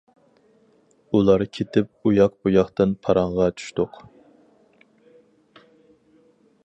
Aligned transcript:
ئۇلار 1.17 1.43
كېتىپ 1.57 1.91
ئۇياق 2.11 2.33
بۇياقتىن 2.47 2.95
پاراڭغا 3.09 3.51
چۈشتۇق. 3.61 4.03